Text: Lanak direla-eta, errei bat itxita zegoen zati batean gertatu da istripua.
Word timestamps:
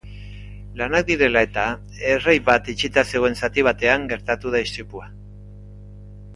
Lanak 0.79 1.05
direla-eta, 1.09 1.65
errei 2.15 2.35
bat 2.49 2.71
itxita 2.75 3.05
zegoen 3.13 3.39
zati 3.43 3.69
batean 3.71 4.11
gertatu 4.15 4.55
da 4.57 4.63
istripua. 4.69 5.11